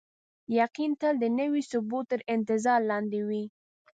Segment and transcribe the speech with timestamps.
[0.59, 3.43] یقین تل د نوي ثبوت تر انتظار لاندې وي.